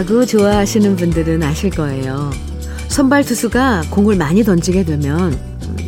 [0.00, 2.30] 야구 좋아하시는 분들은 아실 거예요.
[2.88, 5.38] 선발 투수가 공을 많이 던지게 되면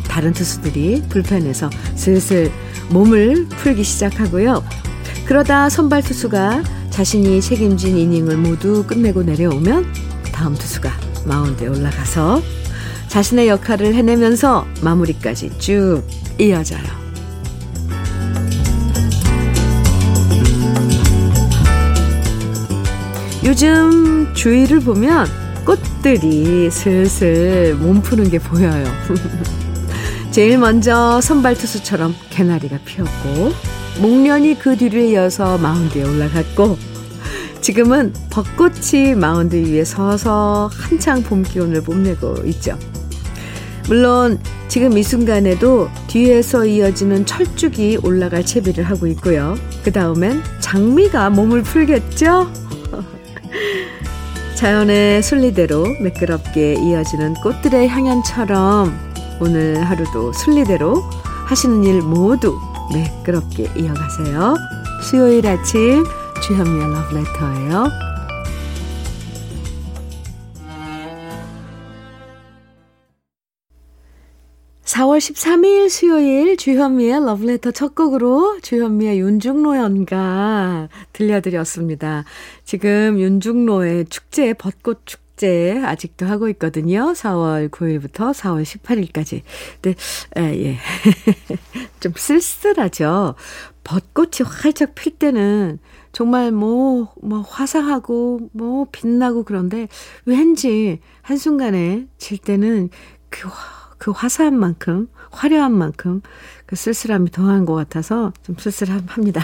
[0.07, 2.51] 다른 투수들이 불펜에서 슬슬
[2.91, 4.63] 몸을 풀기 시작하고요.
[5.25, 9.91] 그러다 선발 투수가 자신이 책임진 이닝을 모두 끝내고 내려오면
[10.31, 10.91] 다음 투수가
[11.25, 12.39] 마운드에 올라가서
[13.07, 16.03] 자신의 역할을 해내면서 마무리까지 쭉
[16.37, 17.02] 이어져요.
[23.45, 25.27] 요즘 주위를 보면
[25.65, 28.85] 꽃들이 슬슬 몸 푸는 게 보여요.
[30.31, 33.51] 제일 먼저 선발 투수처럼 개나리가 피었고
[34.01, 36.77] 목련이 그 뒤를 이어서 마운드에 올라갔고
[37.59, 42.77] 지금은 벚꽃이 마운드 위에 서서 한창 봄 기운을 뽐내고 있죠.
[43.87, 49.55] 물론 지금 이 순간에도 뒤에서 이어지는 철쭉이 올라갈 채비를 하고 있고요.
[49.83, 52.62] 그 다음엔 장미가 몸을 풀겠죠?
[54.55, 61.03] 자연의 순리대로 매끄럽게 이어지는 꽃들의 향연처럼 오늘 하루도 순리대로
[61.47, 62.57] 하시는 일 모두
[62.93, 64.55] 매끄럽게 이어가세요.
[65.03, 66.03] 수요일 아침
[66.41, 68.12] 주현미의 러브레터예요.
[74.93, 82.25] 4월 13일 수요일 주현미의 러브레터 첫 곡으로 주현미의 윤중로 연가 들려드렸습니다.
[82.63, 87.13] 지금 윤중로의 축제, 벚꽃 축제 아직도 하고 있거든요.
[87.13, 89.41] 4월 9일부터 4월 18일까지.
[89.81, 89.95] 네,
[90.37, 90.77] 에, 예.
[91.99, 93.33] 좀 쓸쓸하죠.
[93.83, 95.79] 벚꽃이 활짝 필 때는
[96.11, 99.87] 정말 뭐, 뭐 화사하고 뭐 빛나고 그런데
[100.25, 102.91] 왠지 한순간에 질 때는
[103.29, 103.49] 그
[104.03, 106.21] 그 화사한 만큼, 화려한 만큼
[106.65, 109.41] 그 쓸쓸함이 더한 것 같아서 좀 쓸쓸합니다.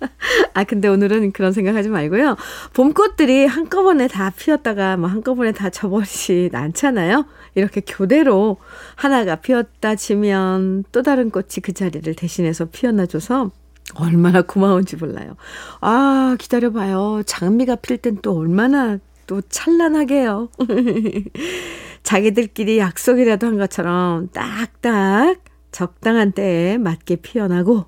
[0.54, 2.38] 아, 근데 오늘은 그런 생각하지 말고요.
[2.72, 7.26] 봄꽃들이 한꺼번에 다 피었다가 뭐 한꺼번에 다 져버리지 않잖아요.
[7.54, 8.56] 이렇게 교대로
[8.94, 13.50] 하나가 피었다 치면 또 다른 꽃이 그 자리를 대신해서 피어나줘서
[13.94, 15.36] 얼마나 고마운지 몰라요.
[15.82, 17.24] 아, 기다려봐요.
[17.26, 18.98] 장미가 필 땐 또 얼마나
[19.28, 20.48] 또 찬란하게요.
[22.02, 27.84] 자기들끼리 약속이라도 한 것처럼 딱딱 적당한 때에 맞게 피어나고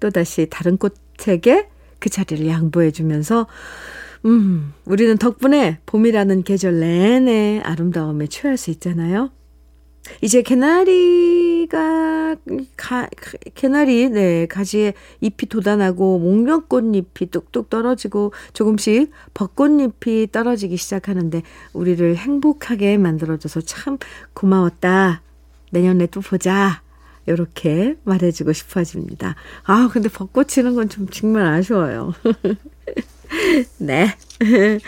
[0.00, 1.68] 또다시 다른 꽃에게
[2.00, 3.46] 그 자리를 양보해 주면서
[4.24, 9.30] 음, 우리는 덕분에 봄이라는 계절 내내 아름다움에 취할 수 있잖아요.
[10.22, 12.36] 이제 개나리가
[12.76, 13.08] 가,
[13.54, 23.60] 개나리 네 가지에 잎이 돋아나고 목련꽃잎이 뚝뚝 떨어지고 조금씩 벚꽃잎이 떨어지기 시작하는데 우리를 행복하게 만들어줘서
[23.62, 23.98] 참
[24.34, 25.22] 고마웠다.
[25.70, 26.82] 내년에 또 보자.
[27.26, 29.36] 이렇게 말해주고 싶어집니다.
[29.64, 32.12] 아 근데 벚꽃 치는 건 좀 정말 아쉬워요.
[33.78, 34.16] 네.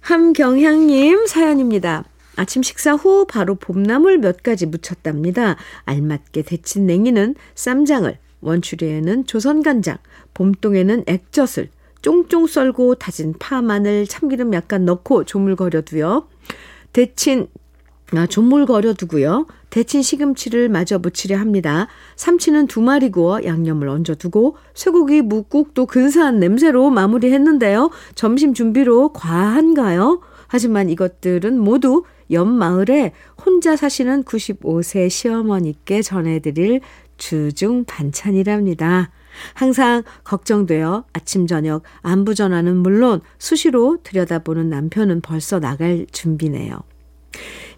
[0.00, 2.04] 함경향님 사연입니다.
[2.36, 5.56] 아침 식사 후 바로 봄나물 몇 가지 무쳤답니다.
[5.84, 9.98] 알맞게 데친 냉이는 쌈장을, 원추리에는 조선간장,
[10.34, 11.68] 봄동에는 액젓을
[12.02, 16.28] 쫑쫑 썰고 다진 파, 마늘, 참기름 약간 넣고 조물거려두요.
[16.92, 17.48] 데친
[18.12, 19.46] 아, 조물거려 두고요.
[19.70, 21.88] 데친 시금치를 마저 무치려 합니다.
[22.16, 27.90] 삼치는 두 마리 구워 양념을 얹어 두고 쇠고기 묵국도 근사한 냄새로 마무리했는데요.
[28.14, 30.20] 점심 준비로 과한가요?
[30.46, 33.12] 하지만 이것들은 모두 옆 마을에
[33.44, 36.80] 혼자 사시는 95세 시어머니께 전해드릴
[37.16, 39.10] 주중 반찬이랍니다.
[39.54, 46.78] 항상 걱정되어 아침 저녁 안부 전화는 물론 수시로 들여다보는 남편은 벌써 나갈 준비네요.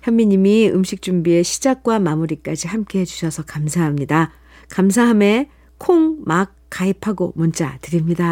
[0.03, 4.33] 현미님이 음식 준비의 시작과 마무리까지 함께 해주셔서 감사합니다.
[4.69, 8.27] 감사함에 콩, 막, 가입하고 문자 드립니다.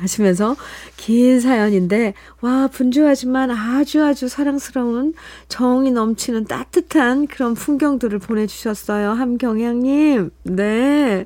[0.00, 0.54] 하시면서
[0.98, 2.12] 긴 사연인데,
[2.42, 5.14] 와, 분주하지만 아주 아주 사랑스러운
[5.48, 9.12] 정이 넘치는 따뜻한 그런 풍경들을 보내주셨어요.
[9.12, 10.30] 함경양님.
[10.42, 11.24] 네.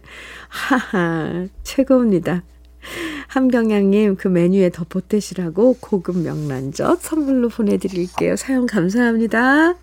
[0.49, 2.45] 하하, 최고입니다.
[3.27, 8.37] 함경양님, 그 메뉴에 더 보태시라고 고급 명란젓 선물로 보내드릴게요.
[8.37, 9.75] 사연 감사합니다.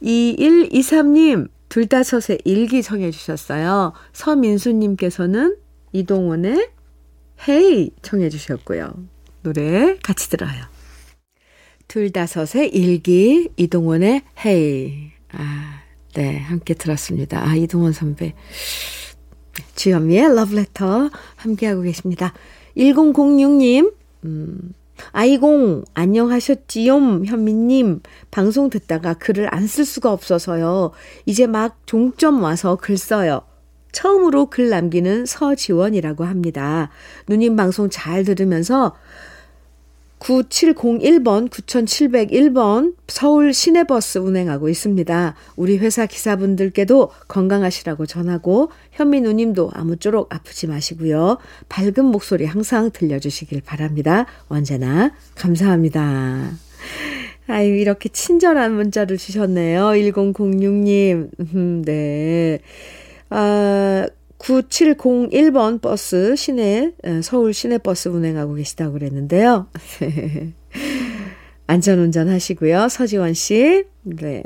[0.00, 3.94] 2123님, 둘다섯의 일기 청해 주셨어요.
[4.12, 5.56] 서민수님께서는
[5.92, 6.68] 이동원의
[7.48, 8.92] 헤이 청해 주셨고요.
[9.42, 10.62] 노래 같이 들어요.
[11.88, 15.10] 둘다섯의 일기, 이동원의 헤이.
[15.32, 15.82] 아,
[16.14, 17.42] 네, 함께 들었습니다.
[17.42, 18.34] 아, 이동원 선배.
[19.76, 22.34] 주현미의 러브레터 함께하고 계십니다.
[22.76, 23.94] 1006님,
[24.24, 24.72] 음,
[25.12, 28.00] 아이공, 안녕하셨지요, 현미님.
[28.30, 30.90] 방송 듣다가 글을 안 쓸 수가 없어서요.
[31.26, 33.42] 이제 막 종점 와서 글 써요.
[33.92, 36.90] 처음으로 글 남기는 서지원이라고 합니다.
[37.28, 38.94] 누님 방송 잘 들으면서
[40.20, 45.34] 9701번, 9701번 서울 시내버스 운행하고 있습니다.
[45.56, 51.38] 우리 회사 기사분들께도 건강하시라고 전하고 현미 누님도 아무쪼록 아프지 마시고요.
[51.68, 54.26] 밝은 목소리 항상 들려주시길 바랍니다.
[54.48, 56.50] 언제나 감사합니다.
[57.46, 59.86] 아유, 이렇게 친절한 문자를 주셨네요.
[59.86, 61.30] 1006님.
[61.54, 62.60] 음, 네.
[63.30, 64.06] 아,
[64.40, 66.92] 9701번 버스 시내
[67.22, 69.68] 서울 시내버스 운행하고 계시다고 그랬는데요.
[71.66, 72.88] 안전운전 하시고요.
[72.88, 73.84] 서지원 씨.
[74.02, 74.42] 네.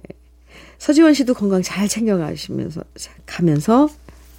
[0.79, 2.83] 서지원 씨도 건강 잘 챙겨 가시면서
[3.25, 3.89] 가면서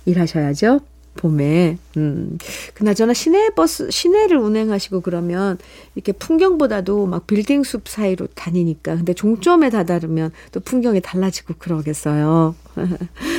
[0.06, 0.82] 일하셔야죠.
[1.16, 1.78] 봄에.
[1.98, 2.38] 음.
[2.74, 5.58] 그나저나 시내 버스 시내를 운행하시고 그러면
[5.96, 12.56] 이렇게 풍경보다도 막 빌딩 숲 사이로 다니니까 근데 종점에 다다르면 또 풍경이 달라지고 그러겠어요.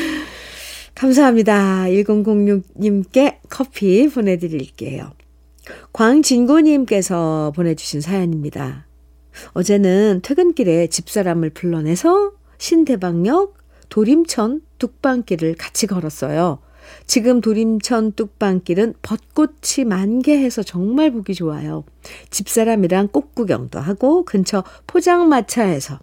[0.97, 1.85] 감사합니다.
[1.85, 5.13] 1006님께 커피 보내드릴게요.
[5.93, 8.87] 광진구님께서 보내주신 사연입니다.
[9.53, 13.59] 어제는 퇴근길에 집사람을 불러내서 신대방역
[13.91, 16.61] 도림천 뚝방길을 같이 걸었어요.
[17.07, 21.85] 지금 도림천 뚝방길은 벚꽃이 만개해서 정말 보기 좋아요.
[22.31, 25.99] 집사람이랑 꽃구경도 하고 근처 포장마차에서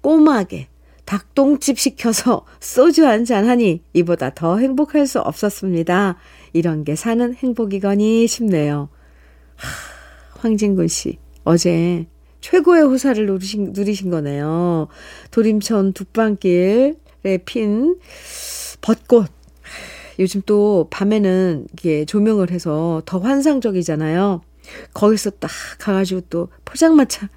[0.00, 0.68] 꼬마게
[1.04, 6.16] 닭똥집 시켜서 소주 한 잔 하니 이보다 더 행복할 수 없었습니다.
[6.52, 8.88] 이런 게 사는 행복이거니 싶네요.
[9.56, 12.06] 하, 황진군 씨, 어제
[12.40, 14.88] 최고의 호사를 누리신, 누리신 거네요.
[15.30, 16.94] 도림천 둑방길에
[17.46, 17.98] 핀
[18.82, 19.30] 벚꽃.
[20.18, 24.42] 요즘 또 밤에는 이게 조명을 해서 더 환상적이잖아요.
[24.92, 27.28] 거기서 딱 가가지고 또 포장마차.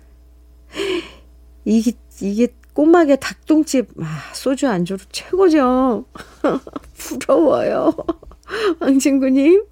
[1.66, 2.48] 이게, 이게
[2.78, 6.06] 꼬막에 닭똥집, 아, 소주 안주로 최고죠.
[6.96, 7.92] 부러워요.
[8.80, 9.64] 왕친구님,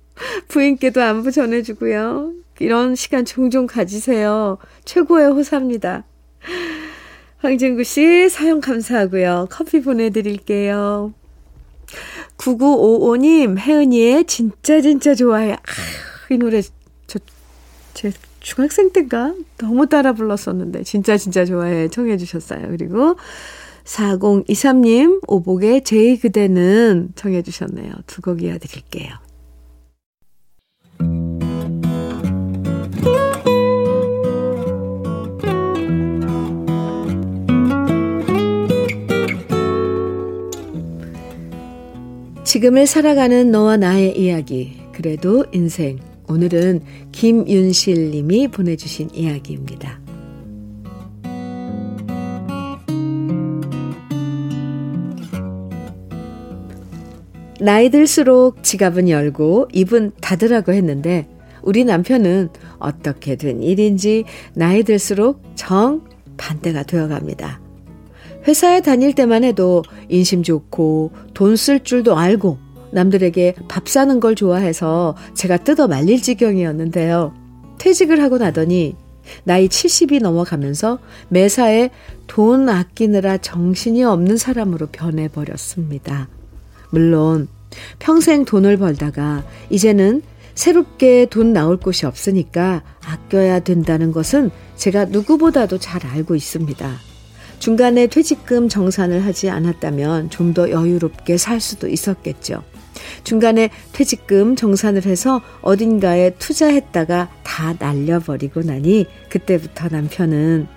[0.48, 2.34] 부인께도 안부 전해주고요.
[2.58, 4.58] 이런 시간 종종 가지세요.
[4.86, 6.04] 최고의 호사입니다.
[7.38, 9.50] 황진구 씨, 사연 감사하고요.
[9.52, 11.14] 커피 보내드릴게요.
[12.38, 15.54] 9955님, 혜은이의 진짜 진짜 좋아요.
[15.54, 16.60] 아, 이 노래,
[17.06, 17.20] 저,
[17.94, 18.12] 제
[18.46, 19.34] 중학생 때인가?
[19.58, 21.88] 너무 따라 불렀었는데, 진짜 진짜 좋아해.
[21.88, 22.68] 청해 주셨어요.
[22.70, 23.16] 그리고
[23.84, 27.92] 4023님, 오복의 제이 그대는 청해 주셨네요.
[28.06, 29.14] 두 곡 이어드릴게요.
[42.44, 44.78] 지금을 살아가는 너와 나의 이야기.
[44.94, 46.00] 그래도 인생.
[46.28, 46.82] 오늘은
[47.12, 50.00] 김윤실 님이 보내주신 이야기입니다.
[57.60, 61.28] 나이 들수록 지갑은 열고 입은 닫으라고 했는데
[61.62, 62.50] 우리 남편은
[62.80, 66.04] 어떻게 된 일인지 나이 들수록 정
[66.38, 67.62] 반대가 되어갑니다.
[68.48, 72.65] 회사에 다닐 때만 해도 인심 좋고 돈 쓸 줄도 알고
[72.96, 77.34] 남들에게 밥 사는 걸 좋아해서 제가 뜯어 말릴 지경이었는데요.
[77.78, 78.96] 퇴직을 하고 나더니
[79.44, 81.90] 나이 70이 넘어가면서 매사에
[82.28, 86.30] 돈 아끼느라 정신이 없는 사람으로 변해버렸습니다.
[86.90, 87.50] 물론
[88.00, 90.22] 평생 돈을 벌다가 이제는
[90.54, 96.90] 새롭게 돈 나올 곳이 없으니까 아껴야 된다는 것은 제가 누구보다도 잘 알고 있습니다.
[97.60, 102.64] 중간에 퇴직금 정산을 하지 않았다면 좀 더 여유롭게 살 수도 있었겠죠.
[103.24, 110.68] 중간에 퇴직금 정산을 해서 어딘가에 투자했다가 다 날려버리고 나니 그때부터 남편은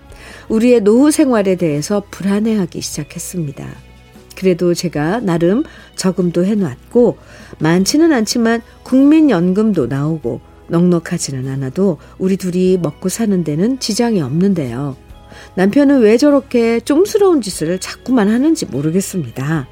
[0.49, 3.67] 우리의 노후 생활에 대해서 불안해하기 시작했습니다.
[4.37, 5.65] 그래도 제가 나름
[5.97, 7.19] 저금도 해놨고
[7.59, 14.97] 많지는 않지만 국민연금도 나오고 넉넉하지는 않아도 우리 둘이 먹고 사는 데는 지장이 없는데요.
[15.57, 19.67] 남편은 왜 저렇게 쫌스러운 짓을 자꾸만 하는지 모르겠습니다.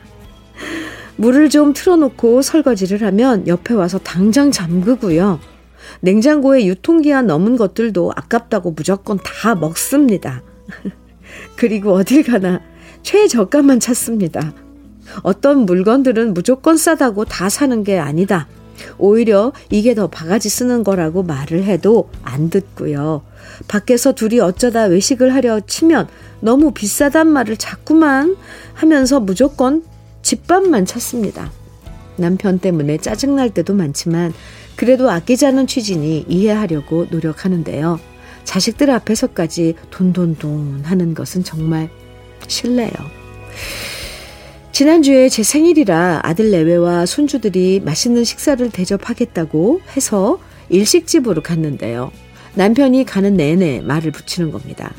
[1.17, 5.41] 물을 좀 틀어놓고 설거지를 하면 옆에 와서 당장 잠그고요.
[6.01, 10.43] 냉장고에 유통기한 넘은 것들도 아깝다고 무조건 다 먹습니다.
[11.57, 12.61] 그리고 어딜 가나
[13.03, 14.53] 최저가만 찾습니다.
[15.23, 18.49] 어떤 물건들은 무조건 싸다고 다 사는 게 아니다.
[18.99, 23.23] 오히려 이게 더 바가지 쓰는 거라고 말을 해도 안 듣고요.
[23.69, 26.09] 밖에서 둘이 어쩌다 외식을 하려 치면
[26.41, 28.37] 너무 비싸단 말을 자꾸만
[28.75, 29.83] 하면서 무조건
[30.27, 31.53] 집밥만 찾습니다.
[32.17, 34.33] 남편 때문에 짜증날 때도 많지만
[34.75, 38.01] 그래도 아끼자는 취진이 이해하려고 노력하는데요.
[38.43, 41.91] 자식들 앞에서까지 돈돈돈 하는 것은 정말
[42.49, 42.91] 실례요.
[44.73, 50.41] 지난주에 제 생일이라 아들 내외와 손주들이 맛있는 식사를 대접하겠다고 해서
[50.71, 52.11] 일식집으로 갔는데요.
[52.55, 54.93] 남편이 가는 내내 말을 붙이는 겁니다.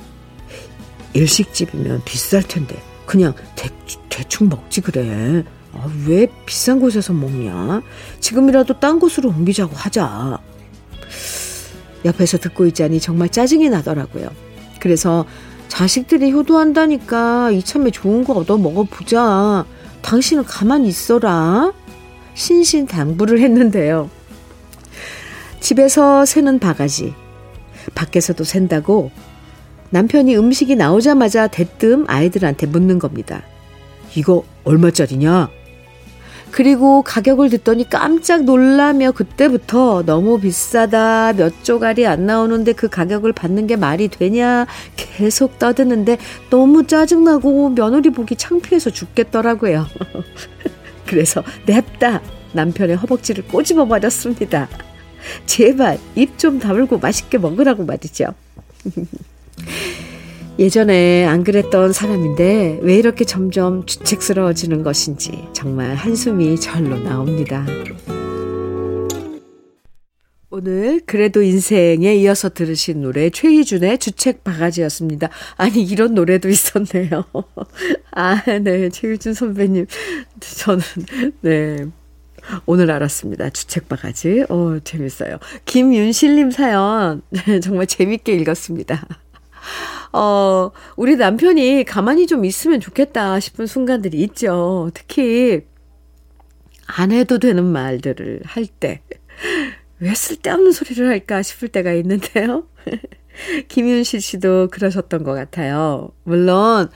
[1.11, 2.77] 일식집이면 비쌀 텐데
[3.07, 3.69] 그냥 대,
[4.09, 5.43] 대충 먹지 그래.
[5.73, 7.81] 아, 왜 비싼 곳에서 먹냐?
[8.19, 10.39] 지금이라도 딴 곳으로 옮기자고 하자.
[12.05, 14.29] 옆에서 듣고 있자니 정말 짜증이 나더라고요.
[14.79, 15.25] 그래서
[15.67, 19.65] 자식들이 효도한다니까 이참에 좋은 거 얻어 먹어보자.
[20.01, 21.73] 당신은 가만히 있어라.
[22.33, 24.09] 신신 당부를 했는데요.
[25.59, 27.13] 집에서 새는 바가지,
[27.95, 29.11] 밖에서도 샌다고
[29.89, 33.43] 남편이 음식이 나오자마자 대뜸 아이들한테 묻는 겁니다.
[34.15, 35.49] 이거 얼마짜리냐?
[36.51, 43.67] 그리고 가격을 듣더니 깜짝 놀라며 그때부터 너무 비싸다, 몇 조각이 안 나오는데 그 가격을 받는
[43.67, 44.65] 게 말이 되냐
[44.95, 46.17] 계속 떠드는데
[46.49, 49.85] 너무 짜증나고 며느리 보기 창피해서 죽겠더라고요.
[51.05, 52.21] 그래서 냅다
[52.53, 54.67] 남편의 허벅지를 꼬집어 버렸습니다.
[55.45, 58.25] 제발 입 좀 다물고 맛있게 먹으라고 말이죠.
[60.59, 67.65] 예전에 안 그랬던 사람인데 왜 이렇게 점점 주책스러워지는 것인지 정말 한숨이 절로 나옵니다.
[70.49, 75.29] 오늘 그래도 인생에 이어서 들으신 노래 최희준의 주책 바가지였습니다.
[75.57, 77.25] 아니 이런 노래도 있었네요.
[78.11, 78.89] 아, 네.
[78.89, 79.85] 최희준 선배님.
[80.39, 80.81] 저는
[81.41, 81.85] 네.
[82.65, 83.49] 오늘 알았습니다.
[83.49, 84.45] 주책 바가지.
[84.49, 85.37] 어, 재밌어요.
[85.65, 87.21] 김윤실 님 사연
[87.61, 89.05] 정말 재밌게 읽었습니다.
[90.13, 94.89] 어, 우리 남편이 가만히 좀 있으면 좋겠다 싶은 순간들이 있죠.
[94.93, 95.61] 특히
[96.85, 99.01] 안 해도 되는 말들을 할 때.
[99.99, 102.67] 왜 쓸데없는 소리를 할까 싶을 때가 있는데요.
[103.67, 106.09] 김윤실 씨도 그러셨던 것 같아요.
[106.23, 106.89] 물론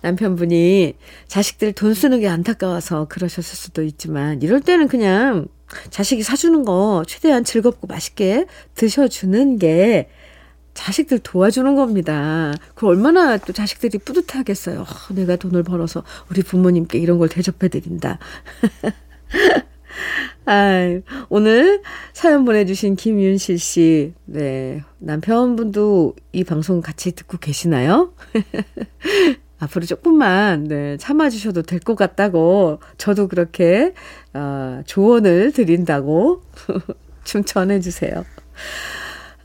[0.00, 0.94] 남편분이
[1.26, 5.48] 자식들 돈 쓰는 게 안타까워서 그러셨을 수도 있지만 이럴 때는 그냥
[5.90, 10.08] 자식이 사주는 거 최대한 즐겁고 맛있게 드셔주는 게
[10.78, 12.54] 자식들 도와주는 겁니다.
[12.76, 14.82] 그 얼마나 또 자식들이 뿌듯하겠어요.
[14.82, 18.20] 어, 내가 돈을 벌어서 우리 부모님께 이런 걸 대접해드린다.
[20.46, 21.82] 아, 오늘
[22.12, 24.84] 사연 보내주신 김윤실 씨, 네.
[24.98, 28.12] 남편분도 이 방송 같이 듣고 계시나요?
[29.58, 33.94] 앞으로 조금만, 네, 참아주셔도 될 것 같다고, 저도 그렇게,
[34.32, 36.42] 어, 조언을 드린다고
[37.24, 38.24] 좀 전해주세요.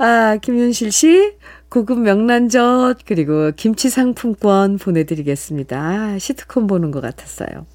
[0.06, 1.32] 아, 김윤실 씨,
[1.70, 6.20] 고급 명란젓, 그리고 김치 상품권 보내드리겠습니다.
[6.20, 7.66] 시트콤 보는 것 같았어요.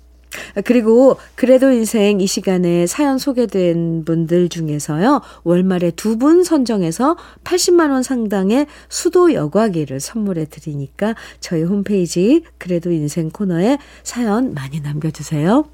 [0.54, 5.22] 아, 그리고 그래도 인생 이 시간에 사연 소개된 분들 중에서요.
[5.44, 13.30] 월말에 두 분 선정해서 80만 원 상당의 수도 여과기를 선물해 드리니까 저희 홈페이지 그래도 인생
[13.30, 15.64] 코너에 사연 많이 남겨 주세요.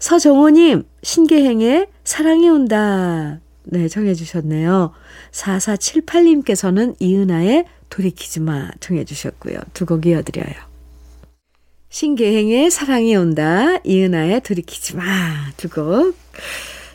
[0.00, 3.40] 서정호 님, 신계행의 사랑이 온다.
[3.64, 4.92] 네, 정해 주셨네요.
[5.32, 9.58] 4478님께서는 이은아의 돌이키지 마 정해 주셨고요.
[9.74, 10.54] 두 곡 이어드려요.
[11.88, 13.78] 신계행의 사랑이 온다.
[13.84, 15.04] 이은아의 돌이키지 마.
[15.56, 16.16] 두 곡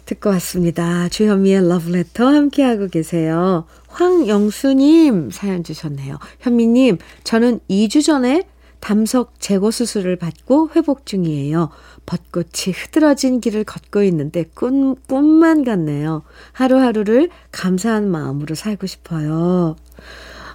[0.05, 1.09] 듣고 왔습니다.
[1.09, 3.65] 주현미의 러브레터 함께하고 계세요.
[3.87, 6.19] 황영수님 사연 주셨네요.
[6.41, 8.43] 현미님, 저는 2주 전에
[8.85, 11.71] 담석 제거 수술을 받고 회복 중이에요.
[12.05, 16.21] 벚꽃이 흐드러진 길을 걷고 있는데 꿈, 꿈만 같네요.
[16.51, 19.75] 하루하루를 감사한 마음으로 살고 싶어요.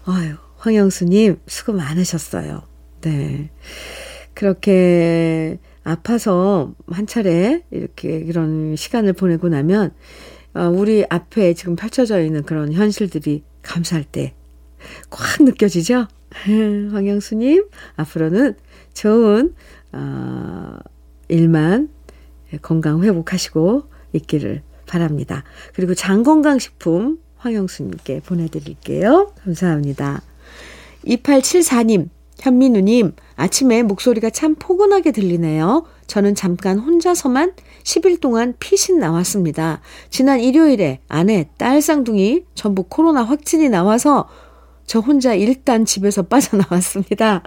[0.05, 2.63] 아유, 황영수님, 수고 많으셨어요.
[3.01, 3.51] 네.
[4.33, 9.93] 그렇게 아파서 한 차례 이렇게 이런 시간을 보내고 나면,
[10.55, 14.35] 어, 우리 앞에 지금 펼쳐져 있는 그런 현실들이 감사할 때
[15.11, 16.07] 꽉 느껴지죠?
[16.93, 18.55] 황영수님, 앞으로는
[18.95, 19.55] 좋은,
[19.93, 20.77] 어,
[21.29, 21.89] 일만
[22.63, 25.45] 건강 회복하시고 있기를 바랍니다.
[25.75, 29.33] 그리고 장건강식품 황영수님께 보내드릴게요.
[29.45, 30.23] 감사합니다.
[31.07, 32.09] 2874님,
[32.41, 35.87] 현민우님, 아침에 목소리가 참 포근하게 들리네요.
[36.07, 37.53] 저는 잠깐 혼자서만
[37.85, 39.81] 10일 동안 피신 나왔습니다.
[40.11, 44.29] 지난 일요일에 아내, 딸 쌍둥이 전부 코로나 확진이 나와서
[44.91, 47.45] 저 혼자 일단 집에서 빠져나왔습니다.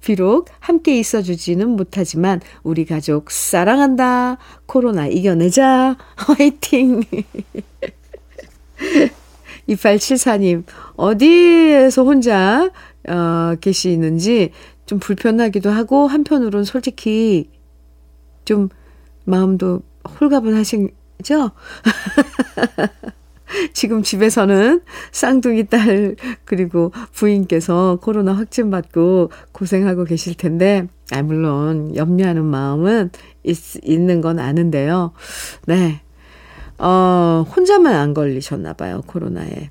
[0.00, 4.38] 비록 함께 있어 주지는 못하지만 우리 가족 사랑한다.
[4.64, 5.98] 코로나 이겨내자.
[6.16, 7.02] 화이팅!
[9.68, 10.64] 2874님,
[10.96, 12.70] 어디에서 혼자
[13.06, 14.52] 어, 계시는지
[14.86, 17.50] 좀 불편하기도 하고 한편으론 솔직히
[18.46, 18.70] 좀
[19.24, 21.50] 마음도 홀가분하시죠?
[23.72, 32.44] 지금 집에서는 쌍둥이 딸 그리고 부인께서 코로나 확진 받고 고생하고 계실 텐데 아 물론 염려하는
[32.44, 33.10] 마음은
[33.44, 35.12] 있, 있는 건 아는데요.
[35.66, 36.00] 네.
[36.78, 39.02] 어, 혼자만 안 걸리셨나 봐요.
[39.06, 39.70] 코로나에.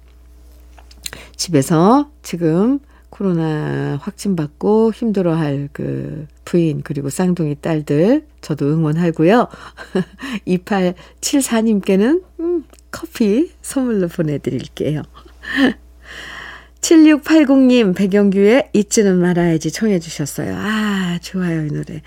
[1.36, 2.80] 집에서 지금
[3.16, 9.48] 코로나 확진받고 힘들어할 그 부인 그리고 쌍둥이 딸들 저도 응원하고요.
[10.46, 15.02] 2874님께는 음, 커피 선물로 보내드릴게요.
[16.82, 20.54] 7680님 백영규의 잊지는 말아야지 청해 주셨어요.
[20.58, 22.02] 아 좋아요 이 노래.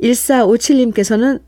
[0.00, 1.42] 1457님께서는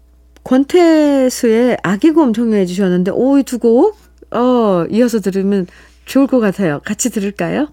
[0.44, 3.96] 권태수의 아기곰 청해 주셨는데 오이 두곡
[4.32, 5.66] 어, 이어서 들으면
[6.04, 6.80] 좋을 것 같아요.
[6.84, 7.68] 같이 들을까요?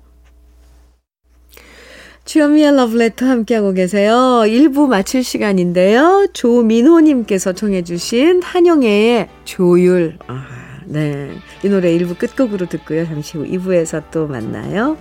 [2.26, 4.16] 주현미의 러브레터 함께하고 계세요.
[4.46, 6.28] 1부 마칠 시간인데요.
[6.34, 10.18] 조민호님께서 청해주신 한영애의 조율.
[10.26, 10.44] 아,
[10.86, 11.30] 네.
[11.64, 13.06] 이 노래 1부 끝곡으로 듣고요.
[13.06, 14.98] 잠시 후 2부에서 또 만나요.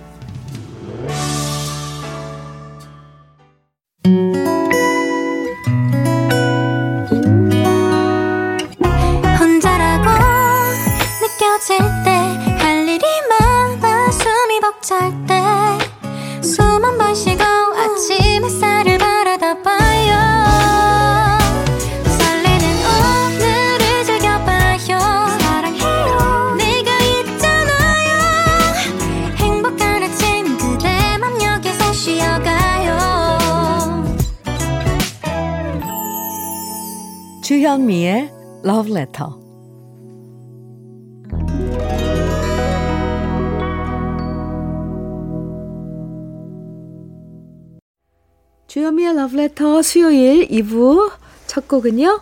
[48.67, 51.11] 주현미의 Love Letter 수요일 2부
[51.47, 52.21] 첫 곡은요.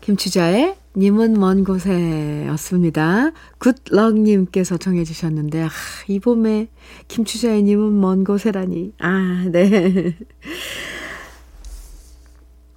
[0.00, 3.32] 김추자의 님은 먼 곳에였습니다.
[3.58, 5.70] 굿럭님께서 정해주셨는데, 아,
[6.08, 6.68] 이 봄에
[7.08, 8.92] 김추자의 님은 먼 곳에라니.
[8.98, 10.16] 아, 네.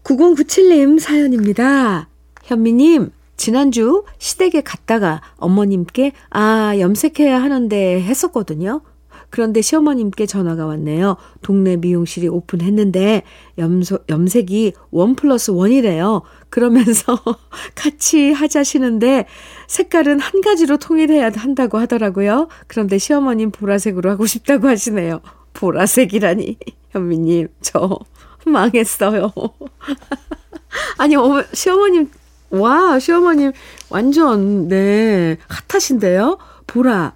[0.03, 2.09] 9097님 사연입니다.
[2.49, 8.81] 현미님, 지난주 시댁에 갔다가 어머님께, 아, 염색해야 하는데 했었거든요.
[9.29, 11.17] 그런데 시어머님께 전화가 왔네요.
[11.43, 13.21] 동네 미용실이 오픈했는데
[13.59, 16.23] 염소, 염색이 원 플러스 원이래요.
[16.49, 17.19] 그러면서
[17.75, 19.27] 같이 하자시는데
[19.67, 22.47] 색깔은 한 가지로 통일해야 한다고 하더라고요.
[22.65, 25.21] 그런데 시어머님 보라색으로 하고 싶다고 하시네요.
[25.53, 26.57] 보라색이라니.
[26.89, 27.99] 현미님, 저
[28.43, 29.31] 망했어요.
[30.97, 32.09] 아니, 어머, 시어머님,
[32.51, 33.51] 와, 시어머님,
[33.89, 36.38] 완전, 네, 핫하신데요?
[36.67, 37.13] 보라.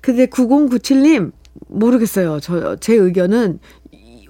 [0.00, 1.32] 근데 9097님,
[1.68, 2.40] 모르겠어요.
[2.40, 3.60] 저, 제 의견은,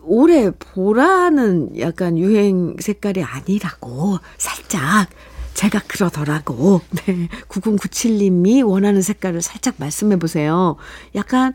[0.03, 5.09] 올해 보라는 약간 유행 색깔이 아니라고, 살짝,
[5.55, 6.81] 제가 그러더라고.
[7.07, 7.29] 네.
[7.49, 10.77] 9097님이 원하는 색깔을 살짝 말씀해 보세요.
[11.15, 11.53] 약간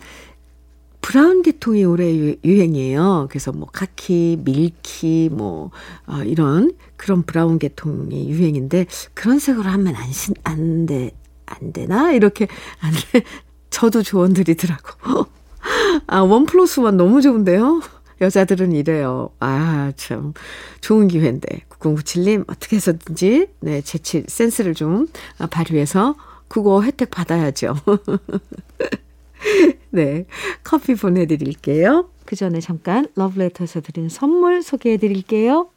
[1.05, 3.27] 브라운 계통이 올해 유행이에요.
[3.29, 5.69] 그래서 뭐 카키, milky, 뭐
[6.07, 11.11] 어, 이런 그런 브라운 계통이 유행인데 그런 색으로 하면 안, 신, 안 돼,
[11.45, 12.11] 안 되나?
[12.11, 12.47] 이렇게
[12.79, 13.23] 안 돼.
[13.69, 15.27] 저도 조언 드리더라고.
[16.07, 17.81] 아, 원 플러스 원 너무 좋은데요?
[18.19, 19.29] 여자들은 이래요.
[19.39, 20.33] 아, 참.
[20.81, 21.65] 좋은 기회인데.
[21.69, 25.05] 9097님, 어떻게 해서든지, 네, 재치, 센스를 좀
[25.51, 26.15] 발휘해서
[26.47, 27.75] 그거 혜택 받아야죠.
[29.95, 30.25] 네.
[30.65, 32.09] 커피 보내드릴게요.
[32.25, 35.69] 그 전에 잠깐 러브레터에서 드린 선물 소개해 드릴게요.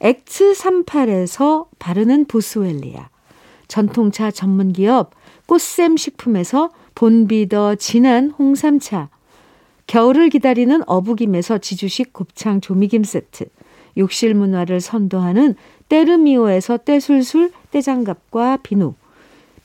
[0.00, 3.10] X38에서 바르는 보스웰리아.
[3.68, 5.10] 전통차 전문기업
[5.44, 9.10] 꽃샘 식품에서 본비더 진한 홍삼차.
[9.86, 13.44] 겨울을 기다리는 어부김에서 지주식 곱창 조미김 세트.
[13.98, 15.54] 욕실 문화를 선도하는
[15.90, 18.94] 때르미오에서 때술술 때장갑과 비누.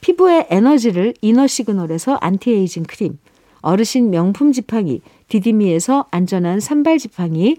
[0.01, 3.19] 피부의 에너지를 이너 시그널에서 안티에이징 크림,
[3.61, 7.57] 어르신 명품 지팡이 디디미에서 안전한 삼발 지팡이,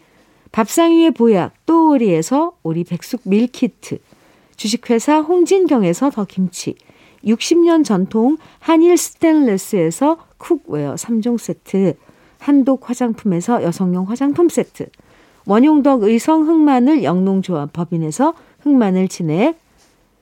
[0.51, 3.99] 밥상 위의 보약 또오리에서 오리 백숙 밀키트,
[4.57, 6.75] 주식회사 홍진경에서 더 김치,
[7.25, 11.95] 60년 전통 한일 스텐레스에서 cookware 3종 세트,
[12.39, 14.87] 한독 화장품에서 여성용 화장품 세트,
[15.47, 19.62] 원용덕 의성 흑마늘 영농조합 법인에서 흑마늘 진액,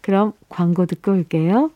[0.00, 1.70] 그럼 광고 듣고 올게요.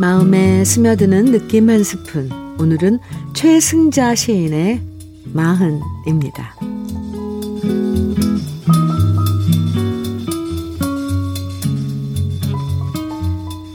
[0.00, 2.30] 마음에 스며드는 느낌 한 스푼.
[2.58, 2.98] 오늘은
[3.34, 4.80] 최승자 시인의
[5.32, 6.54] 마흔입니다.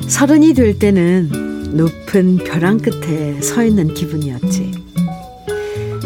[0.07, 1.44] 서른이 될 때는
[1.75, 4.71] 높은 벼랑 끝에 서 있는 기분이었지.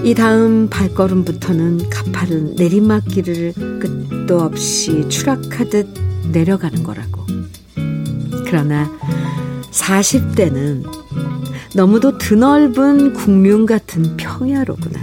[0.03, 5.87] 이 다음 발걸음부터는 가파른 내리막길을 끝도 없이 추락하듯
[6.31, 7.25] 내려가는 거라고.
[8.45, 8.91] 그러나
[9.71, 10.83] 40대는
[11.75, 14.99] 너무도 드넓은 국륜 같은 평야로구나.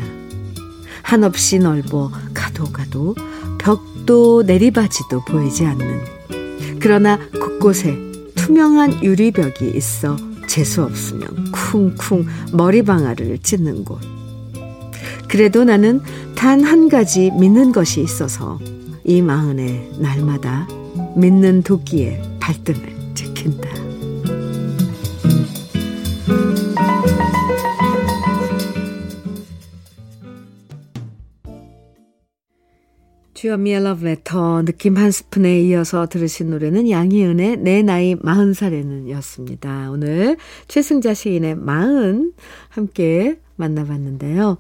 [1.02, 3.14] 한없이 넓어 가도 가도
[3.58, 6.00] 벽도 내리바지도 보이지 않는
[6.80, 7.96] 그러나 곳곳에
[8.34, 10.16] 투명한 유리벽이 있어
[10.56, 14.00] 재수 없으면 쿵쿵 머리방아를 찢는 곳.
[15.28, 16.00] 그래도 나는
[16.34, 18.58] 단 한 가지 믿는 것이 있어서
[19.04, 20.66] 이 마흔에 날마다
[21.14, 22.80] 믿는 도끼에 발등을
[23.14, 23.85] 지킨다.
[33.46, 39.88] 주현미의 러브레터 느낌 한 스푼에 이어서 들으신 노래는 양희은의 내 나이 마흔 살에는 였습니다.
[39.92, 42.32] 오늘 최승자 시인의 마흔
[42.68, 44.56] 함께 만나봤는데요.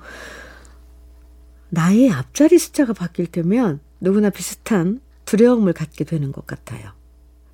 [1.70, 6.92] 나의 앞자리 숫자가 바뀔 때면 누구나 비슷한 두려움을 갖게 되는 것 같아요.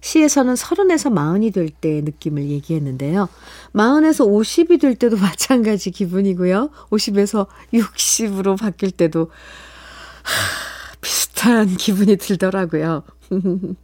[0.03, 3.31] 시에서는 서른에서 마흔이 될 때의 느낌을 얘기했는데요.
[3.73, 6.69] 마흔에서 오십이 될 때도 마찬가지 기분이고요.
[6.91, 9.31] 오십에서 육십으로 바뀔 때도
[10.25, 13.03] 하, 비슷한 기분이 들더라고요.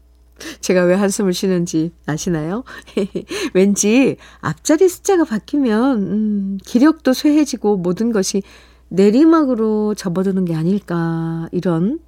[0.60, 2.64] 제가 왜 한숨을 쉬는지 아시나요?
[3.52, 8.42] 왠지 앞자리 숫자가 바뀌면 음, 기력도 쇠해지고 모든 것이
[8.88, 11.98] 내리막으로 접어드는 게 아닐까 이런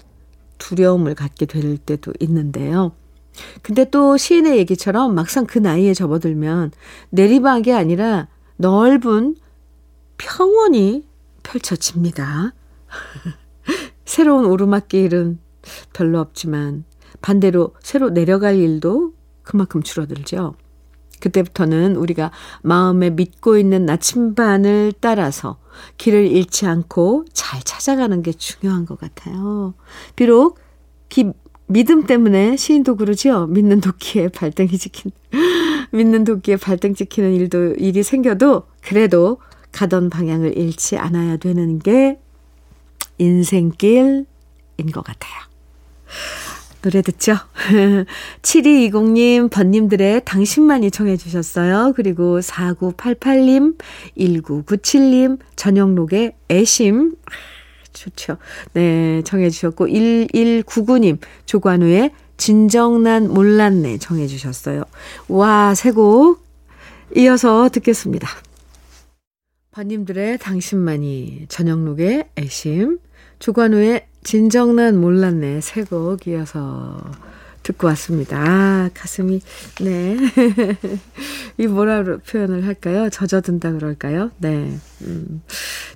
[0.59, 2.93] 두려움을 갖게 될 때도 있는데요.
[3.63, 6.73] 근데 또 시인의 얘기처럼 막상 그 나이에 접어들면
[7.11, 9.37] 내리막이 아니라 넓은
[10.19, 11.05] 평원이
[11.43, 12.53] 펼쳐집니다.
[14.11, 15.39] 새로운 오르막길은
[15.93, 16.83] 별로 없지만
[17.23, 19.13] 반대로 새로 내려갈 일도
[19.45, 20.55] 그만큼 줄어들죠.
[21.21, 25.61] 그때부터는 우리가 마음에 믿고 있는 나침반을 따라서
[25.97, 29.75] 길을 잃지 않고 잘 찾아가는 게 중요한 것 같아요.
[30.17, 30.59] 비록
[31.09, 31.31] 기,
[31.69, 33.47] 믿음 때문에 시인도 그러죠.
[33.47, 35.13] 믿는 도끼에 발등이 찍힌,
[35.93, 39.39] 믿는 도끼에 발등 찍히는 일도, 일이 생겨도 그래도
[39.71, 42.19] 가던 방향을 잃지 않아야 되는 게
[43.21, 44.27] 인생길인
[44.93, 45.33] 것 같아요.
[46.83, 47.37] 노래 듣죠?
[48.41, 51.93] 7220님, 번님들의 당신만이 청해 주셨어요.
[51.95, 53.79] 그리고 4988님,
[54.17, 57.17] 1997님, 전영록의 애심.
[57.93, 58.39] 좋죠.
[58.73, 64.85] 네, 청해 주셨고, 1199님, 조관우의 진정난 몰랐네 청해 주셨어요.
[65.29, 66.43] 와, 새 곡
[67.15, 68.27] 이어서 듣겠습니다.
[69.73, 72.99] 번님들의 당신만이, 전영록의 애심,
[73.41, 75.63] 조관우의 진정난 몰랐네.
[75.63, 77.01] 새곡 이어서
[77.63, 78.39] 듣고 왔습니다.
[78.39, 79.41] 아, 가슴이,
[79.81, 80.17] 네.
[81.57, 83.09] 이 뭐라 표현을 할까요?
[83.09, 84.31] 젖어든다 그럴까요?
[84.39, 84.77] 네.
[85.03, 85.43] 음.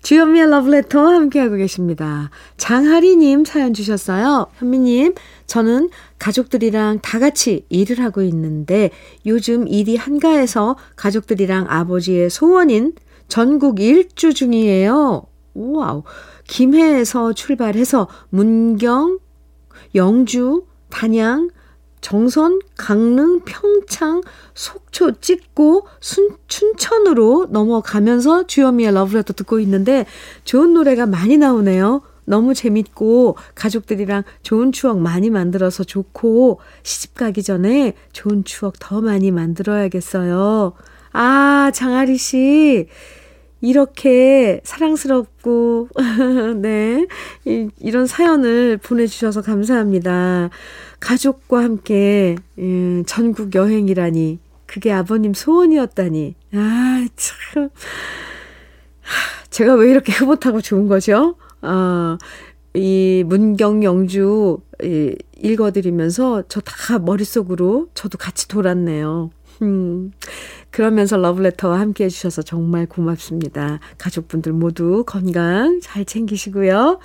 [0.03, 2.31] 주현미의 러브레터 함께하고 계십니다.
[2.57, 4.47] 장하리님 사연 주셨어요.
[4.57, 5.15] 현미님,
[5.47, 8.91] 저는 가족들이랑 다 같이 일을 하고 있는데
[9.27, 12.95] 요즘 일이 한가해서 가족들이랑 아버지의 소원인
[13.29, 15.27] 전국 일주 중이에요.
[15.55, 16.05] 우와우.
[16.47, 19.19] 김해에서 출발해서 문경,
[19.95, 21.51] 영주, 단양,
[22.01, 24.21] 정선, 강릉, 평창,
[24.55, 30.05] 속초 찍고 순, 춘천으로 넘어가면서 주현미의 러브레터 듣고 있는데
[30.45, 32.03] 좋은 노래가 많이 나오네요.
[32.27, 39.31] 너무 재밌고 가족들이랑 좋은 추억 많이 만들어서 좋고 시집 가기 전에 좋은 추억 더 많이
[39.31, 40.75] 만들어야겠어요.
[41.13, 42.89] 아, 장아리 씨.
[43.65, 45.89] 이렇게 사랑스럽고,
[46.61, 47.07] 네.
[47.47, 50.51] 이, 이런 사연을 보내주셔서 감사합니다.
[51.01, 54.39] 가족과 함께, 음, 전국 여행이라니.
[54.67, 56.35] 그게 아버님 소원이었다니.
[56.55, 57.71] 아, 참.
[59.51, 61.37] 제가 왜 이렇게 흐뭇하고 좋은 거죠?
[61.63, 62.19] 아,
[62.75, 69.31] 이 문경 영주 이, 읽어드리면서 저 다 머릿속으로 저도 같이 돌았네요.
[69.63, 70.13] 음,
[70.71, 73.81] 그러면서 러브레터와 함께 해주셔서 정말 고맙습니다.
[73.99, 76.99] 가족분들 모두 건강 잘 챙기시고요.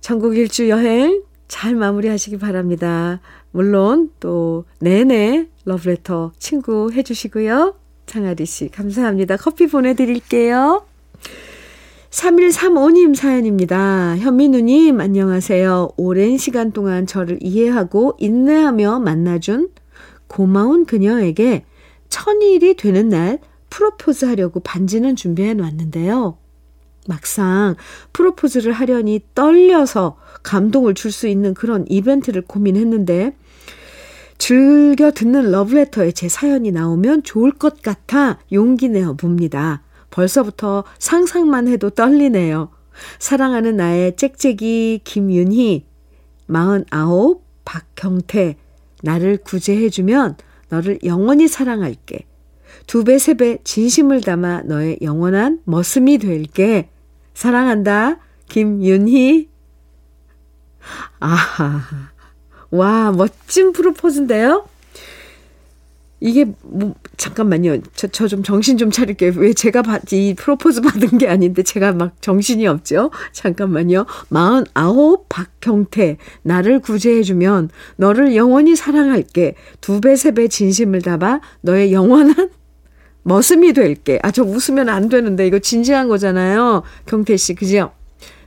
[0.00, 3.20] 전국 일주 여행 잘 마무리하시기 바랍니다.
[3.50, 7.74] 물론 또 내내 러브레터 친구 해주시고요.
[8.06, 9.36] 장아리 씨 감사합니다.
[9.36, 10.84] 커피 보내드릴게요.
[12.10, 14.16] 3135님 사연입니다.
[14.18, 15.90] 현민우님, 안녕하세요.
[15.96, 19.68] 오랜 시간 동안 저를 이해하고 인내하며 만나준
[20.26, 21.64] 고마운 그녀에게
[22.10, 23.38] 천일이 되는 날
[23.70, 26.36] 프로포즈 하려고 반지는 준비해 놨는데요.
[27.08, 27.76] 막상
[28.12, 33.34] 프로포즈를 하려니 떨려서 감동을 줄 수 있는 그런 이벤트를 고민했는데
[34.38, 39.82] 즐겨 듣는 러브레터에 제 사연이 나오면 좋을 것 같아 용기 내어 봅니다.
[40.10, 42.70] 벌써부터 상상만 해도 떨리네요.
[43.18, 45.86] 사랑하는 나의 짹짹이 김윤희,
[46.48, 48.56] 49, 박경태,
[49.02, 50.36] 나를 구제해주면
[50.70, 52.26] 너를 영원히 사랑할게.
[52.86, 56.88] 두 배, 세 배 진심을 담아 너의 영원한 머슴이 될게.
[57.34, 58.18] 사랑한다.
[58.48, 59.48] 김윤희.
[61.20, 61.82] 아하.
[62.70, 64.66] 와, 멋진 프로포즈인데요?
[66.20, 67.80] 이게 뭐 잠깐만요.
[67.94, 69.32] 저저좀 정신 좀 차릴게요.
[69.36, 73.10] 왜 제가 받, 이 프로포즈 받은 게 아닌데 제가 막 정신이 없죠?
[73.32, 74.04] 잠깐만요.
[74.28, 79.54] 49 박경태 나를 구제해 주면 너를 영원히 사랑할게.
[79.80, 82.50] 두 배 세 배 진심을 담아 너의 영원한
[83.22, 84.18] 머슴이 될게.
[84.22, 86.82] 아, 저 웃으면 안 되는데 이거 진지한 거잖아요.
[87.06, 87.54] 경태 씨.
[87.54, 87.92] 그죠?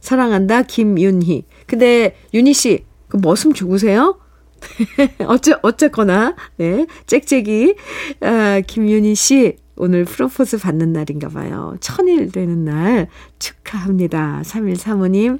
[0.01, 0.63] 사랑한다.
[0.63, 1.45] 김윤희.
[1.67, 4.19] 근데 윤희 씨, 그 머슴 죽으세요?
[5.27, 6.85] 어째, 어쨌거나, 네.
[7.07, 7.75] 짹짹이,
[8.21, 11.75] 아, 김윤희 씨, 오늘 프로포즈 받는 날인가 봐요.
[11.79, 13.07] 천일 되는 날
[13.39, 14.41] 축하합니다.
[14.45, 15.39] 3135님.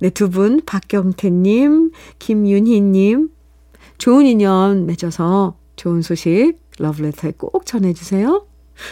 [0.00, 3.28] 네, 두 분, 박경태님, 김윤희님,
[3.98, 8.46] 좋은 인연 맺어서 좋은 소식 러브레터에 꼭 전해주세요.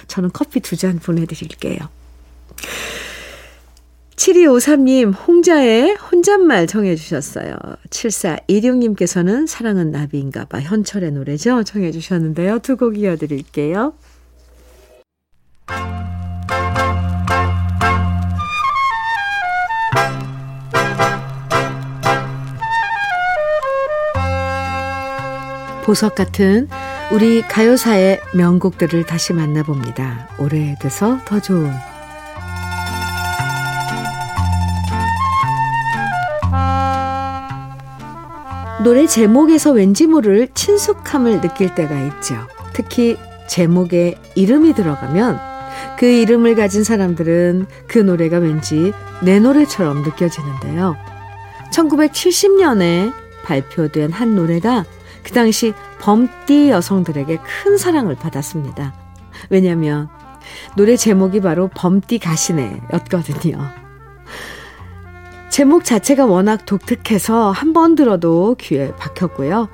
[0.09, 1.79] 저는 커피 두 잔 보내드릴게요.
[4.17, 7.55] 7253님, 홍자의 혼잣말 정해주셨어요.
[7.91, 10.61] 7416님께서는 사랑은 나비인가 봐.
[10.61, 11.63] 현철의 노래죠?
[11.65, 12.59] 정해주셨는데요.
[12.61, 13.95] 두 곡 이어드릴게요.
[25.85, 26.69] 보석 같은
[27.13, 30.29] 우리 가요사의 명곡들을 다시 만나봅니다.
[30.41, 31.71] 오래돼서 더 좋은
[38.87, 42.37] 노래 제목에서 왠지 모를 친숙함을 느낄 때가 있죠.
[42.72, 43.16] 특히
[43.49, 45.40] 제목에 이름이 들어가면
[45.99, 48.92] 그 이름을 가진 사람들은 그 노래가 왠지
[49.25, 50.94] 내 노래처럼 느껴지는데요.
[51.72, 54.85] 1970년에 발표된 한 노래가
[55.25, 58.94] 그 당시 범띠 여성들에게 큰 사랑을 받았습니다.
[59.51, 60.09] 왜냐하면
[60.77, 63.86] 노래 제목이 바로 범띠 가시네였거든요.
[65.57, 69.71] 제목 자체가 워낙 독특해서 한 번 들어도 귀에 박혔고요.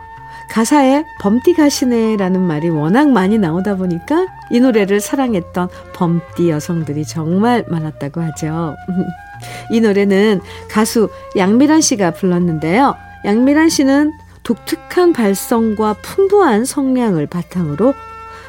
[0.50, 8.20] 가사에 범띠 가시네라는 말이 워낙 많이 나오다 보니까 이 노래를 사랑했던 범띠 여성들이 정말 많았다고
[8.20, 8.76] 하죠.
[9.72, 10.40] 이 노래는
[10.70, 12.94] 가수 양미란 씨가 불렀는데요.
[13.24, 14.12] 양미란 씨는
[14.44, 17.92] 독특한 발성과 풍부한 성량을 바탕으로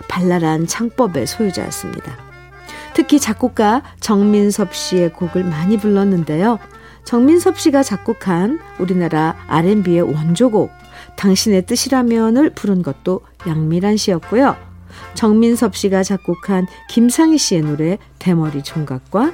[0.07, 2.15] 발랄한 창법의 소유자였습니다.
[2.93, 6.59] 특히 작곡가 정민섭 씨의 곡을 많이 불렀는데요.
[7.05, 10.71] 정민섭 씨가 작곡한 우리나라 R&B의 원조곡
[11.15, 14.55] 당신의 뜻이라면을 부른 것도 양미란 씨였고요.
[15.15, 19.33] 정민섭 씨가 작곡한 김상희 씨의 노래 대머리 총각과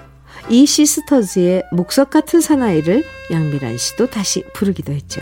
[0.50, 5.22] 이 시스터즈의 목석 같은 사나이를 양미란 씨도 다시 부르기도 했죠.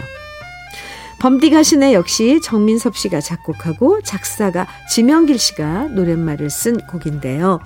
[1.20, 7.60] 범디가신의 역시 정민섭 씨가 작곡하고 작사가 지명길 씨가 노랫말을 쓴 곡인데요.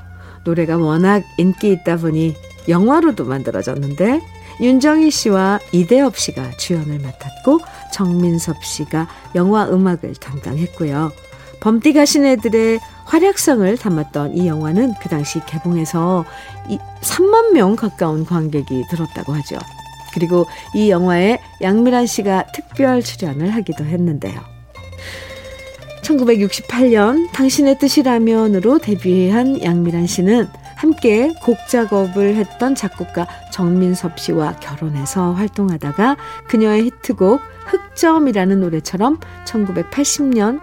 [0.45, 2.35] 노래가 워낙 인기 있다 보니
[2.69, 4.21] 영화로도 만들어졌는데
[4.61, 7.59] 윤정희 씨와 이대엽 씨가 주연을 맡았고
[7.91, 11.11] 정민섭 씨가 영화 음악을 담당했고요.
[11.61, 16.25] 범띠 가신 애들의 활약성을 담았던 이 영화는 그 당시 개봉해서
[17.01, 19.57] 3만 명 가까운 관객이 들었다고 하죠.
[20.13, 20.45] 그리고
[20.75, 24.39] 이 영화에 양미란 씨가 특별 출연을 하기도 했는데요.
[26.03, 30.47] 1968년 당신의 뜻이라면으로 데뷔한 양미란 씨는
[30.81, 36.17] 함께 곡 작업을 했던 작곡가 정민섭 씨와 결혼해서 활동하다가
[36.47, 40.59] 그녀의 히트곡 흑점이라는 노래처럼 1980년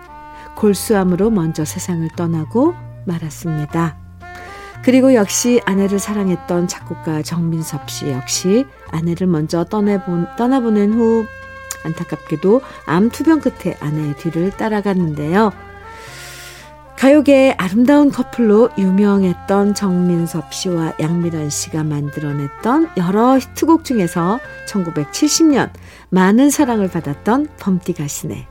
[0.56, 2.74] 골수암으로 먼저 세상을 떠나고
[3.06, 3.96] 말았습니다.
[4.82, 11.26] 그리고 역시 아내를 사랑했던 작곡가 정민섭 씨 역시 아내를 먼저 떠나본, 떠나보낸 후
[11.84, 15.52] 안타깝게도 암 투병 끝에 아내의 뒤를 따라갔는데요.
[16.98, 25.70] 가요계의 아름다운 커플로 유명했던 정민섭 씨와 양미란 씨가 만들어냈던 여러 히트곡 중에서 1970년
[26.10, 28.48] 많은 사랑을 받았던 범띠 가시네.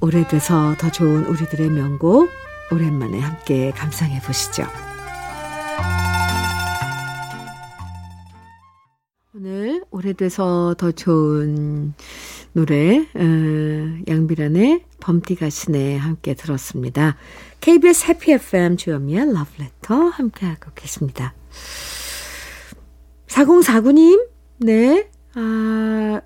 [0.00, 2.28] 오래돼서 더 좋은 우리들의 명곡
[2.72, 4.66] 오랜만에 함께 감상해 보시죠.
[9.36, 11.94] 오늘 오래돼서 더 좋은
[12.52, 17.16] 노래 어, 양비란의 범띠가시네 함께 들었습니다.
[17.60, 21.34] KBS 해피 FM 주현미의 러브레터 함께하고 계십니다.
[23.28, 24.26] 4049님,
[24.58, 25.08] 네.
[25.34, 26.20] 아,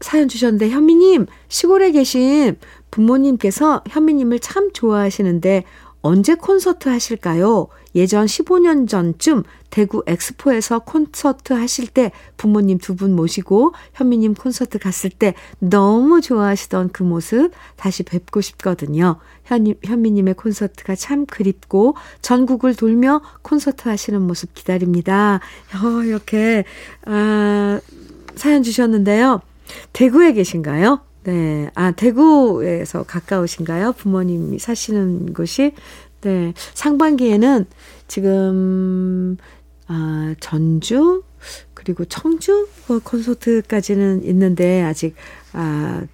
[0.00, 2.56] 사연 주셨는데, 현미님, 시골에 계신
[2.90, 5.64] 부모님께서 현미님을 참 좋아하시는데,
[6.00, 7.66] 언제 콘서트 하실까요?
[7.98, 15.10] 예전 15년 전쯤 대구 엑스포에서 콘서트 하실 때 부모님 두 분 모시고 현미님 콘서트 갔을
[15.10, 19.16] 때 너무 좋아하시던 그 모습 다시 뵙고 싶거든요.
[19.44, 25.40] 현, 현미님의 콘서트가 참 그립고 전국을 돌며 콘서트 하시는 모습 기다립니다.
[25.74, 26.64] 어, 이렇게,
[27.04, 27.80] 아,
[28.36, 29.40] 사연 주셨는데요.
[29.92, 31.00] 대구에 계신가요?
[31.24, 31.68] 네.
[31.74, 33.92] 아, 대구에서 가까우신가요?
[33.92, 35.72] 부모님이 사시는 곳이?
[36.22, 36.52] 네.
[36.74, 37.66] 상반기에는
[38.08, 39.36] 지금,
[39.86, 41.22] 아, 전주,
[41.74, 42.68] 그리고 청주
[43.04, 45.14] 콘서트까지는 있는데, 아직,
[45.52, 46.04] 아,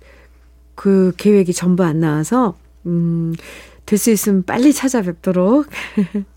[0.74, 3.34] 그 계획이 전부 안 나와서, 음,
[3.86, 5.66] 될 수 있으면 빨리 찾아뵙도록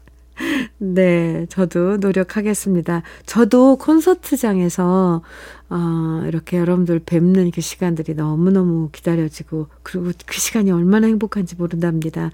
[0.77, 3.01] 네, 저도 노력하겠습니다.
[3.25, 5.21] 저도 콘서트장에서,
[5.69, 12.32] 어, 이렇게 여러분들 뵙는 그 시간들이 너무너무 기다려지고, 그리고 그 시간이 얼마나 행복한지 모른답니다.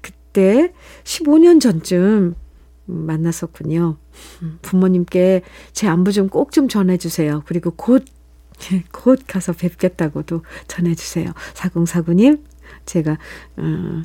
[0.00, 0.72] 그 때
[1.04, 2.34] 15년 전쯤
[2.86, 3.96] 만났었군요.
[4.62, 5.42] 부모님께
[5.72, 7.42] 제 안부 좀꼭좀 전해주세요.
[7.46, 8.04] 그리고 곧,
[8.92, 11.32] 곧 가서 뵙겠다고도 전해주세요.
[11.54, 12.42] 4049님,
[12.86, 13.18] 제가,
[13.56, 14.02] 어,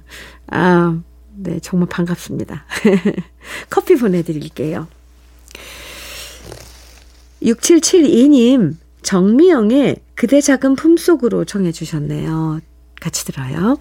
[0.47, 0.99] 아,
[1.35, 2.65] 네, 정말 반갑습니다.
[3.69, 4.87] 커피 보내드릴게요.
[7.43, 12.59] 6772님, 정미영의 그대 작은 품속으로 청해주셨네요.
[12.99, 13.77] 같이 들어요.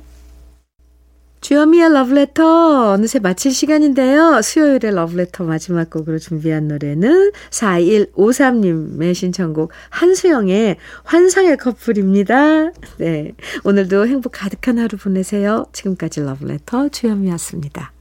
[1.40, 4.42] 주여미의 러브레터 어느새 마칠 시간인데요.
[4.42, 12.70] 수요일에 러브레터 마지막 곡으로 준비한 노래는 4153님의 신청곡 한수영의 환상의 커플입니다.
[12.98, 13.32] 네.
[13.64, 15.66] 오늘도 행복 가득한 하루 보내세요.
[15.72, 17.95] 지금까지 러브레터 주여미였습니다.